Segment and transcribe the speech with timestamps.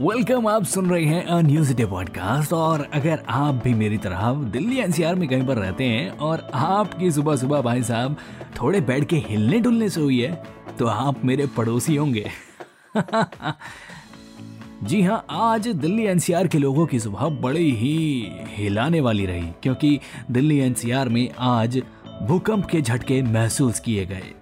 [0.00, 4.32] Welcome आप सुन रहे हैं अ न्यूज़ डे पॉडकास्ट और अगर आप भी मेरी तरह
[4.52, 8.16] दिल्ली एनसीआर में कहीं पर रहते हैं और आपकी सुबह सुबह भाई साहब
[8.60, 10.42] थोड़े बैठ के हिलने डुलने से हुई है
[10.78, 12.30] तो आप मेरे पड़ोसी होंगे।
[14.84, 20.00] जी हाँ आज दिल्ली एनसीआर के लोगों की सुबह बड़ी ही हिलाने वाली रही, क्योंकि
[20.30, 21.82] दिल्ली एनसीआर में आज
[22.22, 24.32] भूकंप के झटके महसूस किए गए।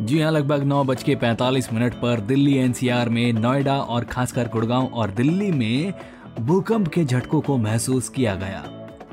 [0.00, 4.48] जी हाँ लगभग नौ बज के पैंतालीस मिनट पर दिल्ली एनसीआर में नोएडा और खासकर
[4.48, 5.92] गुड़गांव और दिल्ली में
[6.40, 8.62] भूकंप के झटकों को महसूस किया गया।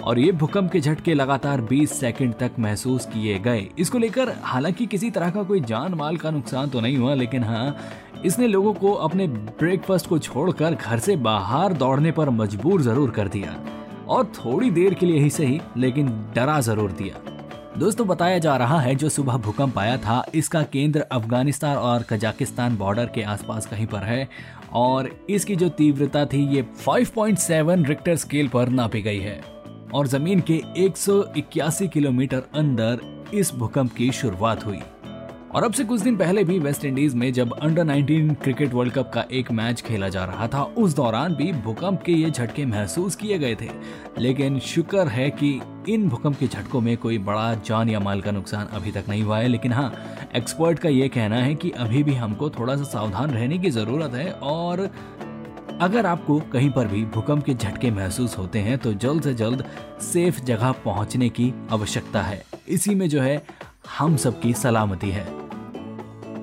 [0.04, 4.86] और ये भूकंप के झटके लगातार 20 सेकंड तक महसूस किए गए। इसको लेकर हालाँकि
[4.86, 7.78] किसी तरह का कोई जान माल का नुकसान तो नहीं हुआ, लेकिन हाँ
[8.26, 13.28] इसने लोगों को अपने ब्रेकफास्ट को छोड़कर घर से बाहर दौड़ने पर मजबूर ज़रूर कर
[13.28, 13.60] दिया।
[14.08, 17.37] और थोड़ी देर के लिए ही सही, लेकिन डरा ज़रूर दिया।
[17.78, 22.78] दोस्तों, बताया जा रहा है जो सुबह भूकंप आया था, इसका केंद्र अफ़गानिस्तान और कजाकिस्तान
[22.78, 24.28] बॉर्डर के आसपास कहीं पर है
[24.74, 29.40] और इसकी जो तीव्रता थी, ये 5.7 रिक्टर स्केल पर नापी गई है
[29.94, 33.02] और ज़मीन के 181 किलोमीटर अंदर
[33.34, 34.80] इस भूकंप की शुरुआत हुई।
[35.58, 38.94] और अब से कुछ दिन पहले भी वेस्ट इंडीज में जब अंडर 19 क्रिकेट वर्ल्ड
[38.94, 42.66] कप का एक मैच खेला जा रहा था, उस दौरान भी भूकंप के ये झटके
[42.66, 43.70] महसूस किए गए थे।
[44.20, 48.32] लेकिन शुक्र है कि इन भूकंप के झटकों में कोई बड़ा जान या माल का
[48.32, 49.96] नुकसान अभी तक नहीं हुआ है। लेकिन हाँ
[50.36, 54.14] एक्सपर्ट का ये कहना है कि अभी भी हमको थोड़ा सा सावधान रहने की ज़रूरत
[54.14, 54.90] है और
[55.82, 59.66] अगर आपको कहीं पर भी भूकंप के झटके महसूस होते हैं तो जल्द से जल्द
[60.02, 63.46] सेफ़ जगह पहुँचने की आवश्यकता है। इसी में जो है,
[64.00, 65.37] हम सबकी सलामती है।